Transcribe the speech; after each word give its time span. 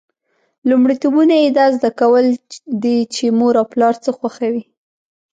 لومړیتوبونه 0.69 1.33
یې 1.43 1.49
دا 1.57 1.65
زده 1.75 1.89
کول 1.99 2.25
دي 2.83 2.97
چې 3.13 3.25
مور 3.37 3.53
او 3.61 3.65
پلار 3.73 3.95
څه 4.03 4.09
خوښوي. 4.17 4.63